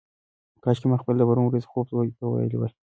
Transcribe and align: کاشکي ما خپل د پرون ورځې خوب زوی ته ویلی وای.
کاشکي 0.63 0.87
ما 0.87 0.97
خپل 1.01 1.13
د 1.17 1.21
پرون 1.27 1.45
ورځې 1.47 1.69
خوب 1.71 1.85
زوی 1.91 2.09
ته 2.17 2.23
ویلی 2.27 2.57
وای. 2.59 2.71